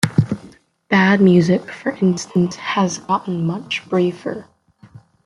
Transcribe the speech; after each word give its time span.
Bad 0.89 1.21
music, 1.21 1.69
for 1.69 1.91
instance, 1.91 2.55
has 2.55 2.97
gotten 2.97 3.45
much 3.45 3.87
briefer. 3.87 4.47